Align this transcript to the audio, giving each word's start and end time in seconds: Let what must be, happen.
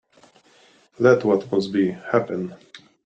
Let 0.97 1.23
what 1.25 1.51
must 1.51 1.71
be, 1.71 1.91
happen. 1.91 2.55